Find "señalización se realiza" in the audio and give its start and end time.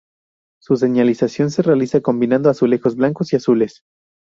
0.77-2.01